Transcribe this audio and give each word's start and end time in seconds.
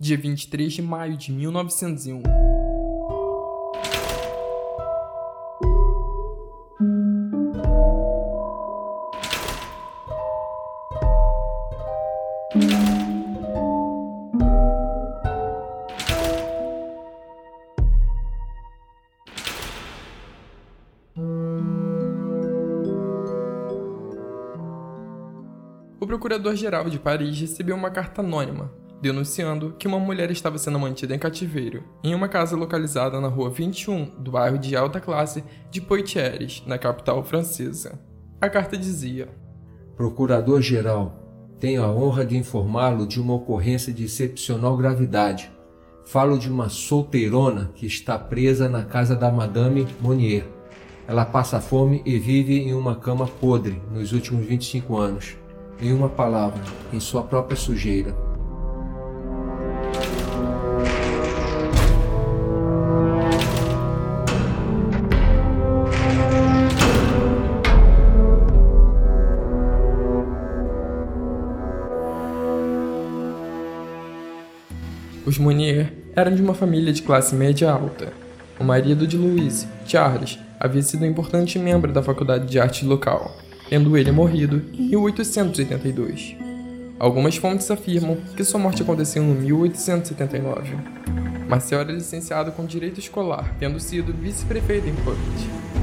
dia 0.00 0.16
23 0.16 0.72
de 0.72 0.80
maio 0.80 1.16
de 1.16 1.32
1901. 1.32 2.22
O 26.00 26.06
procurador-geral 26.06 26.88
de 26.88 27.00
Paris 27.00 27.40
recebeu 27.40 27.74
uma 27.74 27.90
carta 27.90 28.22
anônima 28.22 28.72
denunciando 29.00 29.74
que 29.78 29.86
uma 29.86 29.98
mulher 29.98 30.30
estava 30.30 30.58
sendo 30.58 30.78
mantida 30.78 31.14
em 31.14 31.18
cativeiro 31.18 31.84
em 32.02 32.14
uma 32.14 32.28
casa 32.28 32.56
localizada 32.56 33.20
na 33.20 33.28
rua 33.28 33.50
21 33.50 34.04
do 34.18 34.32
bairro 34.32 34.58
de 34.58 34.76
alta 34.76 35.00
classe 35.00 35.44
de 35.70 35.80
Poitiers, 35.80 36.62
na 36.66 36.78
capital 36.78 37.22
francesa. 37.24 37.98
A 38.40 38.48
carta 38.48 38.76
dizia: 38.76 39.28
Procurador-geral, 39.96 41.28
tenho 41.58 41.82
a 41.82 41.92
honra 41.92 42.24
de 42.24 42.36
informá-lo 42.36 43.06
de 43.06 43.20
uma 43.20 43.34
ocorrência 43.34 43.92
de 43.92 44.04
excepcional 44.04 44.76
gravidade. 44.76 45.50
Falo 46.04 46.38
de 46.38 46.48
uma 46.50 46.68
solteirona 46.68 47.70
que 47.74 47.84
está 47.84 48.18
presa 48.18 48.68
na 48.68 48.84
casa 48.84 49.14
da 49.14 49.30
Madame 49.30 49.86
Monnier. 50.00 50.46
Ela 51.06 51.24
passa 51.24 51.60
fome 51.60 52.02
e 52.04 52.18
vive 52.18 52.58
em 52.58 52.74
uma 52.74 52.94
cama 52.94 53.26
podre 53.26 53.82
nos 53.90 54.12
últimos 54.12 54.46
25 54.46 54.96
anos. 54.96 55.36
Em 55.80 55.92
uma 55.92 56.08
palavra, 56.08 56.62
em 56.92 57.00
sua 57.00 57.22
própria 57.22 57.56
sujeira. 57.56 58.27
Os 75.38 75.44
Monnier 75.44 75.92
eram 76.16 76.34
de 76.34 76.42
uma 76.42 76.52
família 76.52 76.92
de 76.92 77.00
classe 77.00 77.32
média 77.32 77.70
alta. 77.70 78.12
O 78.58 78.64
marido 78.64 79.06
de 79.06 79.16
Louise, 79.16 79.68
Charles, 79.86 80.36
havia 80.58 80.82
sido 80.82 81.04
um 81.04 81.06
importante 81.06 81.60
membro 81.60 81.92
da 81.92 82.02
faculdade 82.02 82.48
de 82.48 82.58
arte 82.58 82.84
local, 82.84 83.36
tendo 83.70 83.96
ele 83.96 84.10
morrido 84.10 84.60
em 84.74 84.88
1882. 84.88 86.34
Algumas 86.98 87.36
fontes 87.36 87.70
afirmam 87.70 88.16
que 88.36 88.42
sua 88.42 88.58
morte 88.58 88.82
aconteceu 88.82 89.22
em 89.22 89.32
1879. 89.32 90.76
Marcel 91.48 91.78
era 91.78 91.92
licenciado 91.92 92.50
com 92.50 92.66
direito 92.66 92.98
escolar, 92.98 93.54
tendo 93.60 93.78
sido 93.78 94.12
vice-prefeito 94.12 94.88
em 94.88 94.94
Puppet. 94.96 95.77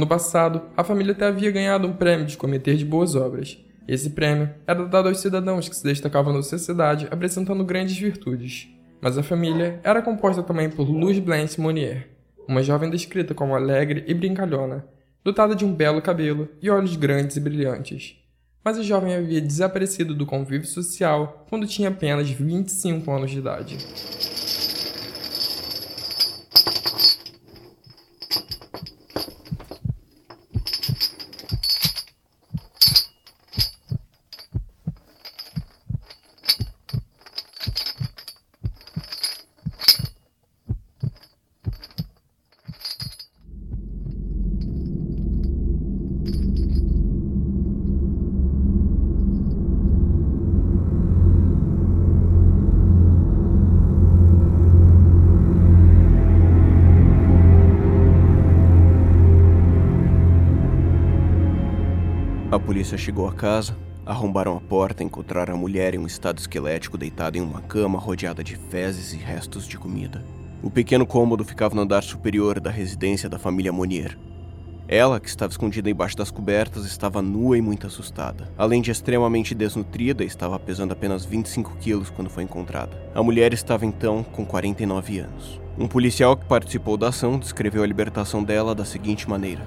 No 0.00 0.06
passado, 0.06 0.62
a 0.74 0.82
família 0.82 1.12
até 1.12 1.26
havia 1.26 1.50
ganhado 1.50 1.86
um 1.86 1.92
prêmio 1.92 2.24
de 2.24 2.34
cometer 2.34 2.74
de 2.74 2.86
boas 2.86 3.14
obras. 3.14 3.62
Esse 3.86 4.08
prêmio 4.08 4.48
era 4.66 4.86
dado 4.86 5.10
aos 5.10 5.20
cidadãos 5.20 5.68
que 5.68 5.76
se 5.76 5.84
destacavam 5.84 6.32
na 6.32 6.40
sociedade 6.40 7.06
apresentando 7.10 7.62
grandes 7.62 7.98
virtudes. 7.98 8.70
Mas 8.98 9.18
a 9.18 9.22
família 9.22 9.78
era 9.84 10.00
composta 10.00 10.42
também 10.42 10.70
por 10.70 10.88
Luz 10.88 11.18
Blanche 11.18 11.60
Monnier, 11.60 12.08
uma 12.48 12.62
jovem 12.62 12.88
descrita 12.88 13.34
como 13.34 13.54
alegre 13.54 14.02
e 14.06 14.14
brincalhona, 14.14 14.86
dotada 15.22 15.54
de 15.54 15.66
um 15.66 15.74
belo 15.74 16.00
cabelo 16.00 16.48
e 16.62 16.70
olhos 16.70 16.96
grandes 16.96 17.36
e 17.36 17.40
brilhantes. 17.40 18.16
Mas 18.64 18.78
a 18.78 18.82
jovem 18.82 19.14
havia 19.14 19.42
desaparecido 19.42 20.14
do 20.14 20.24
convívio 20.24 20.66
social 20.66 21.44
quando 21.50 21.66
tinha 21.66 21.90
apenas 21.90 22.30
25 22.30 23.10
anos 23.10 23.30
de 23.30 23.38
idade. 23.38 23.76
A 62.60 62.62
polícia 62.62 62.98
chegou 62.98 63.26
à 63.26 63.32
casa, 63.32 63.74
arrombaram 64.04 64.54
a 64.54 64.60
porta 64.60 65.02
e 65.02 65.06
encontraram 65.06 65.54
a 65.54 65.56
mulher 65.56 65.94
em 65.94 65.98
um 65.98 66.06
estado 66.06 66.38
esquelético 66.38 66.98
deitada 66.98 67.38
em 67.38 67.40
uma 67.40 67.62
cama 67.62 67.98
rodeada 67.98 68.44
de 68.44 68.54
fezes 68.54 69.14
e 69.14 69.16
restos 69.16 69.66
de 69.66 69.78
comida. 69.78 70.22
O 70.62 70.70
pequeno 70.70 71.06
cômodo 71.06 71.42
ficava 71.42 71.74
no 71.74 71.80
andar 71.80 72.02
superior 72.02 72.60
da 72.60 72.70
residência 72.70 73.30
da 73.30 73.38
família 73.38 73.72
Monier. 73.72 74.16
Ela, 74.86 75.18
que 75.18 75.28
estava 75.28 75.50
escondida 75.50 75.88
embaixo 75.88 76.18
das 76.18 76.30
cobertas, 76.30 76.84
estava 76.84 77.22
nua 77.22 77.56
e 77.56 77.62
muito 77.62 77.86
assustada. 77.86 78.52
Além 78.58 78.82
de 78.82 78.90
extremamente 78.90 79.54
desnutrida, 79.54 80.22
estava 80.22 80.58
pesando 80.58 80.92
apenas 80.92 81.24
25 81.24 81.76
quilos 81.80 82.10
quando 82.10 82.28
foi 82.28 82.42
encontrada. 82.42 82.94
A 83.14 83.22
mulher 83.22 83.54
estava 83.54 83.86
então 83.86 84.22
com 84.22 84.44
49 84.44 85.20
anos. 85.20 85.58
Um 85.78 85.88
policial 85.88 86.36
que 86.36 86.44
participou 86.44 86.98
da 86.98 87.08
ação 87.08 87.38
descreveu 87.38 87.82
a 87.82 87.86
libertação 87.86 88.44
dela 88.44 88.74
da 88.74 88.84
seguinte 88.84 89.28
maneira: 89.28 89.64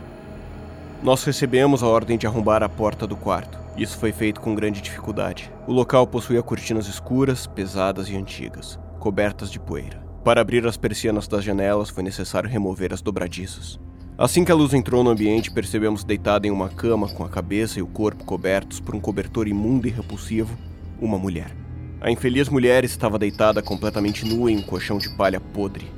nós 1.03 1.22
recebemos 1.25 1.84
a 1.84 1.88
ordem 1.88 2.18
de 2.18 2.25
arrombar 2.25 2.64
a 2.64 2.69
porta 2.69 3.06
do 3.06 3.18
quarto. 3.18 3.59
Isso 3.75 3.97
foi 3.97 4.14
feito 4.14 4.40
com 4.40 4.55
grande 4.55 4.79
dificuldade. 4.79 5.52
O 5.67 5.73
local 5.73 6.08
possuía 6.08 6.41
cortinas 6.41 6.88
escuras, 6.88 7.46
pesadas 7.46 8.08
e 8.08 8.16
antigas, 8.16 8.79
cobertas 9.02 9.52
de 9.52 9.59
poeira. 9.59 10.02
Para 10.23 10.40
abrir 10.40 10.66
as 10.66 10.78
persianas 10.78 11.28
das 11.28 11.44
janelas 11.44 11.90
foi 11.90 12.03
necessário 12.03 12.50
remover 12.50 12.94
as 12.94 13.02
dobradiças. 13.02 13.78
Assim 14.17 14.46
que 14.46 14.52
a 14.52 14.55
luz 14.55 14.73
entrou 14.73 15.03
no 15.03 15.09
ambiente, 15.09 15.52
percebemos 15.52 16.05
deitada 16.05 16.47
em 16.47 16.52
uma 16.52 16.70
cama 16.70 17.09
com 17.09 17.26
a 17.26 17.29
cabeça 17.29 17.79
e 17.79 17.82
o 17.82 17.88
corpo 17.88 18.23
cobertos 18.23 18.79
por 18.79 18.96
um 18.96 19.00
cobertor 19.02 19.46
imundo 19.46 19.88
e 19.90 19.91
repulsivo, 19.91 20.58
uma 21.02 21.17
mulher. 21.17 21.52
A 22.00 22.11
infeliz 22.11 22.47
mulher 22.47 22.85
estava 22.85 23.20
deitada 23.20 23.61
completamente 23.61 24.23
nua 24.26 24.50
em 24.50 24.58
um 24.58 24.61
colchão 24.61 24.97
de 24.97 25.09
palha 25.17 25.41
podre, 25.41 25.91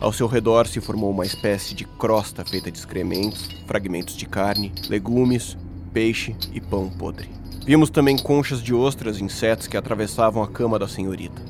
ao 0.00 0.12
seu 0.12 0.26
redor 0.26 0.66
se 0.66 0.80
formou 0.80 1.10
uma 1.10 1.26
espécie 1.26 1.74
de 1.74 1.84
crosta 1.84 2.44
feita 2.44 2.70
de 2.70 2.78
excrementos, 2.78 3.48
fragmentos 3.66 4.16
de 4.16 4.26
carne, 4.26 4.72
legumes, 4.88 5.56
peixe 5.92 6.36
e 6.52 6.60
pão 6.60 6.88
podre. 6.88 7.28
Vimos 7.66 7.90
também 7.90 8.16
conchas 8.16 8.62
de 8.62 8.72
ostras 8.72 9.18
e 9.18 9.24
insetos 9.24 9.66
que 9.66 9.76
atravessavam 9.76 10.42
a 10.42 10.48
cama 10.48 10.78
da 10.78 10.88
senhorita. 10.88 11.42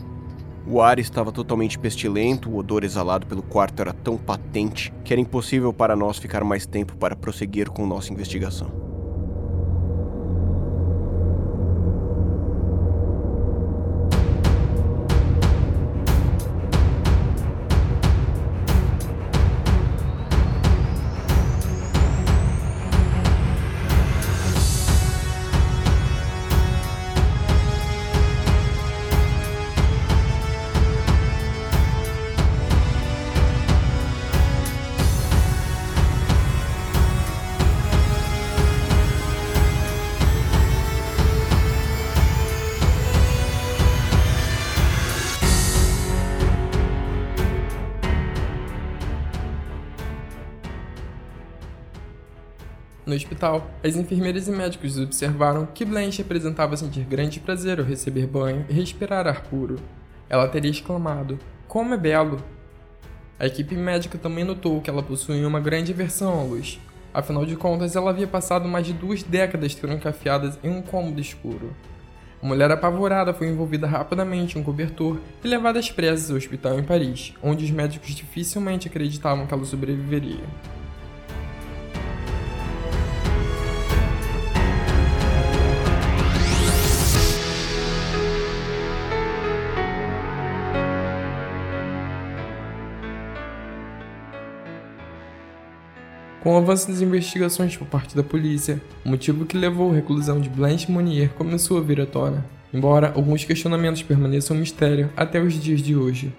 O 0.66 0.82
ar 0.82 0.98
estava 0.98 1.30
totalmente 1.30 1.78
pestilento, 1.78 2.50
o 2.50 2.56
odor 2.56 2.84
exalado 2.84 3.26
pelo 3.26 3.42
quarto 3.42 3.80
era 3.80 3.92
tão 3.92 4.16
patente 4.16 4.92
que 5.04 5.12
era 5.12 5.20
impossível 5.20 5.72
para 5.72 5.96
nós 5.96 6.18
ficar 6.18 6.44
mais 6.44 6.66
tempo 6.66 6.96
para 6.96 7.16
prosseguir 7.16 7.70
com 7.70 7.86
nossa 7.86 8.12
investigação. 8.12 8.87
No 53.08 53.14
hospital, 53.14 53.70
as 53.82 53.96
enfermeiras 53.96 54.48
e 54.48 54.50
médicos 54.50 54.98
observaram 54.98 55.64
que 55.64 55.82
Blanche 55.82 56.20
apresentava 56.20 56.76
sentir 56.76 57.04
grande 57.04 57.40
prazer 57.40 57.78
ao 57.80 57.86
receber 57.86 58.26
banho 58.26 58.66
e 58.68 58.72
respirar 58.74 59.26
ar 59.26 59.44
puro. 59.44 59.76
Ela 60.28 60.46
teria 60.46 60.70
exclamado: 60.70 61.38
Como 61.66 61.94
é 61.94 61.96
belo! 61.96 62.36
A 63.40 63.46
equipe 63.46 63.74
médica 63.74 64.18
também 64.18 64.44
notou 64.44 64.82
que 64.82 64.90
ela 64.90 65.02
possuía 65.02 65.48
uma 65.48 65.58
grande 65.58 65.90
aversão 65.90 66.38
à 66.38 66.42
luz. 66.42 66.78
Afinal 67.14 67.46
de 67.46 67.56
contas, 67.56 67.96
ela 67.96 68.10
havia 68.10 68.26
passado 68.26 68.68
mais 68.68 68.84
de 68.84 68.92
duas 68.92 69.22
décadas 69.22 69.74
trancafiadas 69.74 70.58
em 70.62 70.68
um 70.68 70.82
cômodo 70.82 71.18
escuro. 71.18 71.74
A 72.42 72.46
mulher 72.46 72.70
apavorada 72.70 73.32
foi 73.32 73.48
envolvida 73.48 73.86
rapidamente 73.86 74.58
em 74.58 74.60
um 74.60 74.64
cobertor 74.64 75.18
e 75.42 75.48
levada 75.48 75.78
às 75.78 75.90
pressas 75.90 76.30
ao 76.30 76.36
hospital 76.36 76.78
em 76.78 76.84
Paris, 76.84 77.32
onde 77.42 77.64
os 77.64 77.70
médicos 77.70 78.14
dificilmente 78.14 78.86
acreditavam 78.86 79.46
que 79.46 79.54
ela 79.54 79.64
sobreviveria. 79.64 80.44
Com 96.48 96.54
o 96.54 96.56
avanço 96.56 96.88
das 96.88 97.02
investigações 97.02 97.76
por 97.76 97.86
parte 97.86 98.16
da 98.16 98.22
polícia, 98.22 98.80
o 99.04 99.10
motivo 99.10 99.44
que 99.44 99.54
levou 99.54 99.92
à 99.92 99.96
reclusão 99.96 100.40
de 100.40 100.48
Blanche 100.48 100.90
Monnier 100.90 101.28
começou 101.34 101.76
a 101.76 101.82
vir 101.82 102.00
à 102.00 102.06
tona, 102.06 102.42
embora 102.72 103.12
alguns 103.14 103.44
questionamentos 103.44 104.02
permaneçam 104.02 104.56
um 104.56 104.60
mistério 104.60 105.10
até 105.14 105.42
os 105.42 105.52
dias 105.60 105.82
de 105.82 105.94
hoje. 105.94 106.32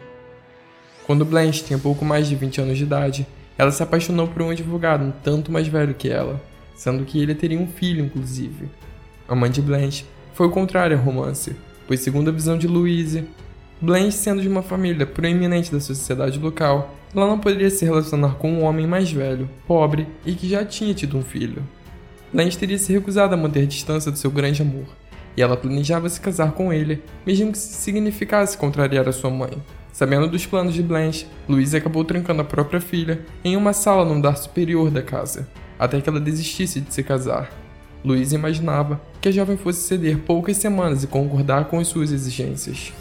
Quando 1.05 1.23
Blanche 1.23 1.63
tinha 1.63 1.77
pouco 1.77 2.03
mais 2.03 2.27
de 2.27 2.35
20 2.35 2.59
anos 2.59 2.79
de 2.79 2.85
idade, 2.85 3.27
ela 3.55 3.69
se 3.69 3.83
apaixonou 3.83 4.27
por 4.27 4.41
um 4.41 4.49
advogado 4.49 5.05
um 5.05 5.11
tanto 5.11 5.51
mais 5.51 5.67
velho 5.67 5.93
que 5.93 6.09
ela, 6.09 6.41
sendo 6.73 7.05
que 7.05 7.21
ele 7.21 7.35
teria 7.35 7.59
um 7.59 7.67
filho, 7.67 8.03
inclusive. 8.03 8.67
A 9.27 9.35
mãe 9.35 9.51
de 9.51 9.61
Blanche 9.61 10.05
foi 10.33 10.47
o 10.47 10.51
contrário 10.51 10.97
ao 10.97 11.03
romance, 11.03 11.55
pois, 11.87 11.99
segundo 11.99 12.29
a 12.29 12.33
visão 12.33 12.57
de 12.57 12.65
Louise, 12.65 13.25
Blanche, 13.79 14.13
sendo 14.13 14.41
de 14.41 14.47
uma 14.47 14.63
família 14.63 15.05
proeminente 15.05 15.71
da 15.71 15.79
sociedade 15.79 16.39
local, 16.39 16.95
ela 17.15 17.27
não 17.27 17.39
poderia 17.39 17.69
se 17.69 17.85
relacionar 17.85 18.35
com 18.35 18.51
um 18.51 18.63
homem 18.63 18.85
mais 18.85 19.11
velho, 19.11 19.49
pobre 19.67 20.07
e 20.25 20.33
que 20.33 20.47
já 20.47 20.63
tinha 20.63 20.93
tido 20.93 21.17
um 21.17 21.23
filho. 21.23 21.63
Blanche 22.31 22.57
teria 22.57 22.77
se 22.77 22.93
recusado 22.93 23.33
a 23.33 23.37
manter 23.37 23.65
distância 23.65 24.11
do 24.11 24.17
seu 24.17 24.29
grande 24.29 24.61
amor, 24.61 24.85
e 25.35 25.41
ela 25.41 25.57
planejava 25.57 26.07
se 26.09 26.21
casar 26.21 26.51
com 26.51 26.71
ele, 26.71 27.01
mesmo 27.25 27.51
que 27.51 27.57
isso 27.57 27.73
significasse 27.73 28.57
contrariar 28.57 29.07
a 29.07 29.11
sua 29.11 29.29
mãe. 29.29 29.53
Sabendo 29.91 30.27
dos 30.27 30.45
planos 30.45 30.73
de 30.73 30.83
Blanche, 30.83 31.25
Louise 31.47 31.75
acabou 31.75 32.05
trancando 32.05 32.41
a 32.41 32.45
própria 32.45 32.79
filha 32.79 33.25
em 33.43 33.57
uma 33.57 33.73
sala 33.73 34.05
no 34.05 34.13
andar 34.13 34.37
superior 34.37 34.91
da 34.91 35.01
casa, 35.01 35.47
até 35.79 35.99
que 35.99 36.07
ela 36.07 36.19
desistisse 36.19 36.79
de 36.79 36.93
se 36.93 37.01
casar. 37.01 37.51
Louise 38.03 38.35
imaginava 38.35 39.01
que 39.19 39.27
a 39.27 39.31
jovem 39.31 39.57
fosse 39.57 39.81
ceder 39.81 40.19
poucas 40.19 40.57
semanas 40.57 41.03
e 41.03 41.07
concordar 41.07 41.65
com 41.65 41.79
as 41.79 41.87
suas 41.87 42.11
exigências. 42.11 42.93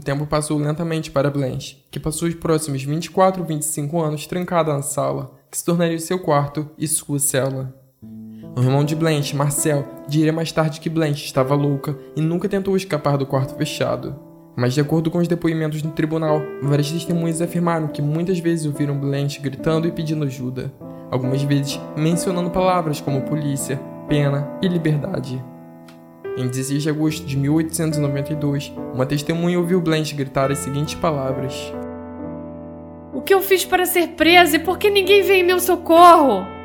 O 0.00 0.02
tempo 0.02 0.24
passou 0.24 0.56
lentamente 0.56 1.10
para 1.10 1.30
Blanche, 1.30 1.84
que 1.90 2.00
passou 2.00 2.26
os 2.26 2.34
próximos 2.34 2.82
24 2.82 3.42
ou 3.42 3.46
25 3.46 4.00
anos 4.00 4.26
trancada 4.26 4.72
na 4.72 4.80
sala, 4.80 5.32
que 5.50 5.58
se 5.58 5.62
tornaria 5.62 5.98
seu 5.98 6.18
quarto 6.18 6.70
e 6.78 6.88
sua 6.88 7.18
cela. 7.18 7.74
O 8.56 8.62
irmão 8.62 8.82
de 8.82 8.96
Blanche, 8.96 9.36
Marcel, 9.36 9.86
diria 10.08 10.32
mais 10.32 10.50
tarde 10.52 10.80
que 10.80 10.88
Blanche 10.88 11.26
estava 11.26 11.54
louca 11.54 11.98
e 12.16 12.22
nunca 12.22 12.48
tentou 12.48 12.74
escapar 12.78 13.18
do 13.18 13.26
quarto 13.26 13.54
fechado. 13.56 14.18
Mas, 14.56 14.72
de 14.72 14.80
acordo 14.80 15.10
com 15.10 15.18
os 15.18 15.28
depoimentos 15.28 15.82
no 15.82 15.90
tribunal, 15.90 16.40
várias 16.62 16.90
testemunhas 16.90 17.42
afirmaram 17.42 17.86
que 17.86 18.00
muitas 18.00 18.38
vezes 18.38 18.64
ouviram 18.64 18.98
Blanche 18.98 19.38
gritando 19.38 19.86
e 19.86 19.92
pedindo 19.92 20.24
ajuda, 20.24 20.72
algumas 21.10 21.42
vezes 21.42 21.78
mencionando 21.94 22.48
palavras 22.48 23.02
como 23.02 23.20
polícia, 23.20 23.78
pena 24.08 24.50
e 24.62 24.66
liberdade. 24.66 25.44
Em 26.36 26.46
16 26.46 26.82
de 26.82 26.88
agosto 26.88 27.26
de 27.26 27.36
1892, 27.36 28.72
uma 28.94 29.04
testemunha 29.04 29.58
ouviu 29.58 29.80
Blanche 29.80 30.14
gritar 30.14 30.50
as 30.50 30.58
seguintes 30.58 30.94
palavras: 30.94 31.72
O 33.12 33.20
que 33.20 33.34
eu 33.34 33.40
fiz 33.40 33.64
para 33.64 33.84
ser 33.84 34.08
presa 34.08 34.56
e 34.56 34.60
por 34.60 34.78
que 34.78 34.88
ninguém 34.88 35.22
veio 35.22 35.40
em 35.40 35.46
meu 35.46 35.58
socorro? 35.58 36.59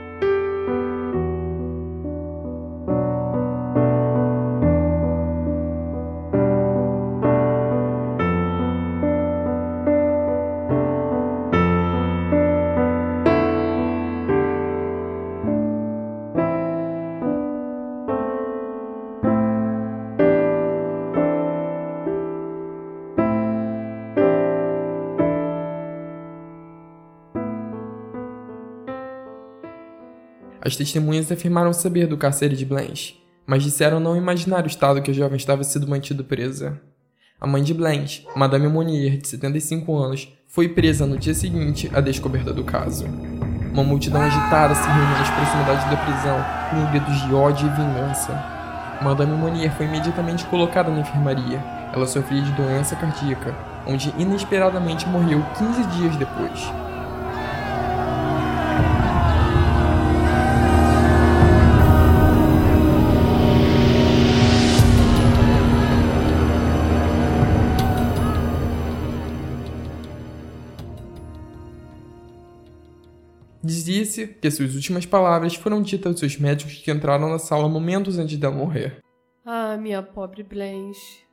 As 30.66 30.76
testemunhas 30.76 31.32
afirmaram 31.32 31.72
saber 31.72 32.08
do 32.08 32.18
cárcere 32.18 32.56
de 32.56 32.66
Blanche, 32.66 33.22
mas 33.46 33.62
disseram 33.62 34.00
não 34.00 34.18
imaginar 34.18 34.64
o 34.64 34.68
estado 34.68 35.00
que 35.00 35.12
a 35.12 35.14
jovem 35.14 35.38
estava 35.38 35.64
sendo 35.64 35.88
mantida 35.88 36.24
presa. 36.24 36.82
A 37.40 37.46
mãe 37.46 37.62
de 37.62 37.72
Blanche, 37.72 38.26
Madame 38.36 38.68
Monnier, 38.68 39.18
de 39.18 39.28
75 39.28 39.96
anos, 39.96 40.28
foi 40.48 40.68
presa 40.68 41.06
no 41.06 41.20
dia 41.20 41.36
seguinte 41.36 41.92
à 41.94 42.02
descoberta 42.02 42.52
do 42.52 42.64
caso. 42.64 43.06
Uma 43.72 43.84
multidão 43.84 44.24
agitada 44.24 44.74
se 44.74 44.88
reuniu 44.88 45.18
nas 45.20 45.30
proximidades 45.30 45.88
da 45.88 45.98
prisão, 45.98 46.44
com 46.72 46.92
gritos 46.92 47.28
de 47.28 47.36
ódio 47.36 47.68
e 47.68 47.70
vingança. 47.70 48.34
Madame 49.04 49.38
Monnier 49.38 49.72
foi 49.78 49.86
imediatamente 49.86 50.46
colocada 50.46 50.90
na 50.90 51.02
enfermaria. 51.02 51.60
Ela 51.94 52.08
sofria 52.08 52.42
de 52.42 52.52
doença 52.54 52.96
cardíaca, 52.96 53.54
onde 53.86 54.12
inesperadamente 54.18 55.08
morreu 55.08 55.46
15 55.60 55.84
dias 55.90 56.16
depois. 56.16 56.60
Dizia-se 73.66 74.28
que 74.28 74.52
suas 74.52 74.76
últimas 74.76 75.08
palavras 75.08 75.56
foram 75.56 75.82
ditas 75.82 76.12
aos 76.12 76.20
seus 76.20 76.38
médicos 76.38 76.76
que 76.76 76.92
entraram 76.92 77.32
na 77.32 77.40
sala 77.40 77.68
momentos 77.68 78.20
antes 78.20 78.38
dela 78.38 78.54
morrer. 78.54 79.00
Ah, 79.44 79.76
minha 79.76 80.04
pobre 80.04 80.44
Blanche. 80.44 81.26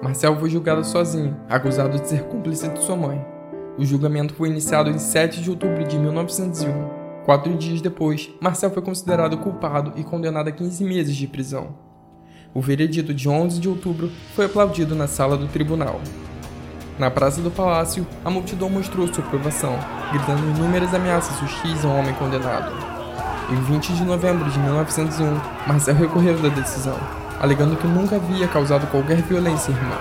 Marcel 0.00 0.38
foi 0.38 0.50
julgado 0.50 0.84
sozinho, 0.84 1.36
acusado 1.48 1.98
de 1.98 2.08
ser 2.08 2.28
cúmplice 2.28 2.68
de 2.68 2.78
sua 2.78 2.94
mãe. 2.94 3.31
O 3.78 3.86
julgamento 3.86 4.34
foi 4.34 4.50
iniciado 4.50 4.90
em 4.90 4.98
7 4.98 5.40
de 5.40 5.48
outubro 5.48 5.82
de 5.84 5.98
1901. 5.98 7.24
Quatro 7.24 7.54
dias 7.54 7.80
depois, 7.80 8.28
Marcel 8.38 8.70
foi 8.70 8.82
considerado 8.82 9.38
culpado 9.38 9.94
e 9.96 10.04
condenado 10.04 10.48
a 10.48 10.52
15 10.52 10.84
meses 10.84 11.16
de 11.16 11.26
prisão. 11.26 11.68
O 12.52 12.60
veredito 12.60 13.14
de 13.14 13.30
11 13.30 13.58
de 13.58 13.70
outubro 13.70 14.10
foi 14.34 14.44
aplaudido 14.44 14.94
na 14.94 15.06
sala 15.06 15.38
do 15.38 15.48
tribunal. 15.48 16.02
Na 16.98 17.10
praça 17.10 17.40
do 17.40 17.50
palácio, 17.50 18.06
a 18.22 18.28
multidão 18.28 18.68
mostrou 18.68 19.08
sua 19.08 19.24
aprovação, 19.24 19.78
gritando 20.10 20.50
inúmeras 20.54 20.92
ameaças 20.92 21.40
hostis 21.40 21.82
ao 21.82 21.96
homem 21.96 22.12
condenado. 22.14 22.72
Em 23.50 23.56
20 23.72 23.94
de 23.94 24.04
novembro 24.04 24.50
de 24.50 24.58
1901, 24.58 25.40
Marcel 25.66 25.94
recorreu 25.94 26.36
da 26.38 26.50
decisão, 26.50 26.96
alegando 27.40 27.76
que 27.76 27.86
nunca 27.86 28.16
havia 28.16 28.46
causado 28.48 28.86
qualquer 28.88 29.22
violência 29.22 29.74
à 29.74 29.78
irmã. 29.78 29.96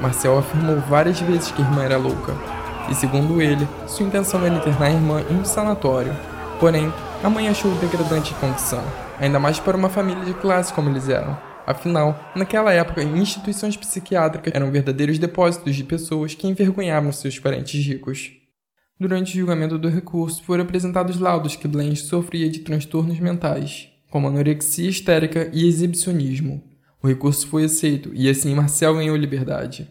Marcel 0.00 0.38
afirmou 0.38 0.78
várias 0.82 1.18
vezes 1.20 1.50
que 1.50 1.60
a 1.60 1.64
irmã 1.64 1.82
era 1.82 1.98
louca, 1.98 2.32
e 2.90 2.94
segundo 2.94 3.40
ele, 3.40 3.66
sua 3.86 4.06
intenção 4.06 4.44
era 4.44 4.54
internar 4.54 4.86
a 4.86 4.92
irmã 4.92 5.22
em 5.30 5.36
um 5.36 5.44
sanatório. 5.44 6.14
Porém, 6.60 6.92
a 7.22 7.28
mãe 7.28 7.48
achou 7.48 7.70
degradante 7.76 8.34
a 8.34 8.38
condição, 8.38 8.82
ainda 9.18 9.38
mais 9.38 9.58
para 9.58 9.76
uma 9.76 9.88
família 9.88 10.24
de 10.24 10.34
classe 10.34 10.72
como 10.72 10.88
eles 10.88 11.08
eram. 11.08 11.36
Afinal, 11.66 12.30
naquela 12.34 12.72
época, 12.72 13.02
instituições 13.02 13.76
psiquiátricas 13.76 14.54
eram 14.54 14.70
verdadeiros 14.70 15.18
depósitos 15.18 15.74
de 15.74 15.82
pessoas 15.82 16.34
que 16.34 16.46
envergonhavam 16.46 17.10
seus 17.10 17.38
parentes 17.38 17.84
ricos. 17.84 18.30
Durante 18.98 19.34
o 19.34 19.40
julgamento 19.40 19.76
do 19.76 19.88
recurso, 19.88 20.42
foram 20.44 20.64
apresentados 20.64 21.18
laudos 21.18 21.56
que 21.56 21.68
Blanche 21.68 22.04
sofria 22.04 22.48
de 22.48 22.60
transtornos 22.60 23.18
mentais. 23.18 23.88
como 24.10 24.28
anorexia 24.28 24.88
histérica 24.88 25.50
e 25.52 25.66
exibicionismo. 25.66 26.62
O 27.02 27.08
recurso 27.08 27.46
foi 27.48 27.64
aceito 27.64 28.12
e 28.14 28.30
assim 28.30 28.54
Marcel 28.54 28.94
ganhou 28.94 29.16
liberdade. 29.16 29.88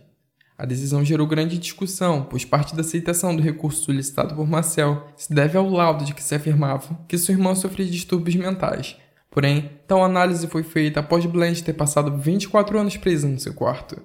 A 0.58 0.66
decisão 0.66 1.04
gerou 1.04 1.28
grande 1.28 1.58
discussão, 1.58 2.24
pois 2.24 2.46
parte 2.46 2.76
da 2.76 2.82
aceitação 2.82 3.36
do 3.36 3.44
recurso 3.44 3.84
solicitado 3.84 4.36
por 4.36 4.48
Marcel 4.48 5.06
se 5.18 5.34
deve 5.34 5.58
ao 5.58 5.70
laudo 5.70 6.06
de 6.06 6.14
que 6.14 6.24
se 6.24 6.34
afirmava 6.34 6.98
que 7.08 7.18
sua 7.18 7.34
irmã 7.34 7.54
sofria 7.54 7.86
distúrbios 7.86 8.36
mentais. 8.36 8.96
Porém, 9.30 9.72
tal 9.86 10.02
análise 10.02 10.48
foi 10.48 10.64
feita 10.64 11.02
após 11.02 11.26
Blanche 11.26 11.62
ter 11.62 11.74
passado 11.74 12.18
24 12.18 12.80
anos 12.80 12.96
presa 12.96 13.28
no 13.28 13.38
seu 13.38 13.54
quarto. 13.54 14.02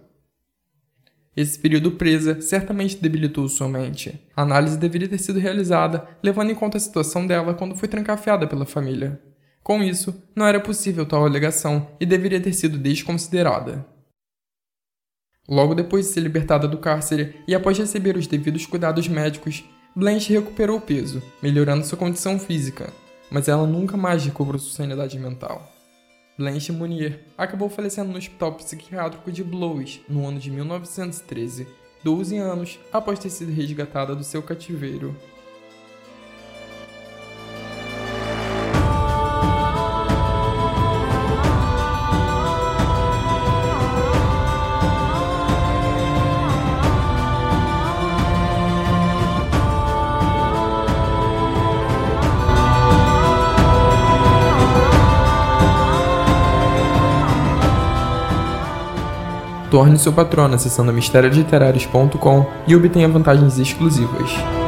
Esse 1.37 1.57
período 1.57 1.93
presa 1.93 2.41
certamente 2.41 2.97
debilitou 2.97 3.49
sua 3.49 3.69
mente. 3.69 4.21
A 4.35 4.43
análise 4.43 4.77
deveria 4.77 5.09
ter 5.09 5.19
sido 5.19 5.39
realizada 5.39 6.05
levando 6.21 6.51
em 6.51 6.55
conta 6.57 6.77
a 6.77 6.81
situação 6.81 7.29
dela 7.29 7.55
quando 7.55 7.77
foi 7.77 7.89
trancafiada 7.89 8.49
pela 8.49 8.67
família. 8.67 9.23
Com 9.63 9.85
isso, 9.85 10.21
não 10.35 10.47
era 10.47 10.59
possível 10.59 11.07
tal 11.07 11.25
alegação 11.25 11.87
e 12.01 12.05
deveria 12.05 12.41
ter 12.41 12.53
sido 12.53 12.77
desconsiderada. 12.77 13.87
Logo 15.51 15.75
depois 15.75 16.07
de 16.07 16.13
ser 16.13 16.21
libertada 16.21 16.69
do 16.69 16.79
cárcere 16.79 17.35
e 17.49 17.57
após 17.57 17.77
receber 17.77 18.17
os 18.17 18.29
devidos 18.29 18.67
cuidados 18.67 19.09
médicos, 19.09 19.65
Blanche 19.97 20.33
recuperou 20.33 20.79
o 20.79 20.81
peso, 20.81 21.21
melhorando 21.43 21.85
sua 21.85 21.99
condição 21.99 22.39
física, 22.39 22.93
mas 23.29 23.49
ela 23.49 23.67
nunca 23.67 23.97
mais 23.97 24.25
recobrou 24.25 24.61
sua 24.61 24.77
sanidade 24.77 25.19
mental. 25.19 25.69
Blanche 26.39 26.71
Munier 26.71 27.25
acabou 27.37 27.69
falecendo 27.69 28.13
no 28.13 28.19
hospital 28.19 28.55
psiquiátrico 28.55 29.33
de 29.33 29.43
Blois 29.43 30.01
no 30.09 30.25
ano 30.25 30.39
de 30.39 30.53
1913, 30.53 31.67
12 32.05 32.39
anos 32.39 32.79
após 32.93 33.19
ter 33.19 33.31
sido 33.31 33.53
resgatada 33.53 34.15
do 34.15 34.23
seu 34.23 34.45
cativeiro. 34.45 35.17
Torne 59.71 59.99
seu 59.99 60.13
patrono 60.13 60.57
acessando 60.57 60.93
mistérioliterários.com 60.93 62.47
e 62.67 62.75
obtenha 62.75 63.09
vantagens 63.09 63.59
exclusivas. 63.59 64.60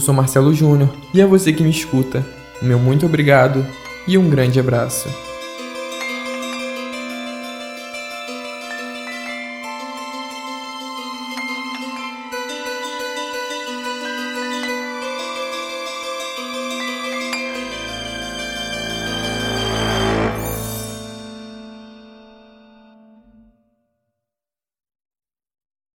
Eu 0.00 0.04
sou 0.06 0.14
Marcelo 0.14 0.54
Júnior 0.54 0.88
e 1.12 1.20
é 1.20 1.26
você 1.26 1.52
que 1.52 1.62
me 1.62 1.68
escuta. 1.68 2.24
Meu 2.62 2.78
muito 2.78 3.04
obrigado 3.04 3.66
e 4.08 4.16
um 4.16 4.30
grande 4.30 4.58
abraço. 4.58 5.10